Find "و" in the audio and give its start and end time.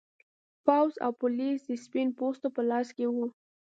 3.09-3.17